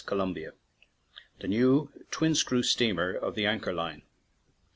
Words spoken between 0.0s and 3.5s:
Columbia, the new twin screw steamer of the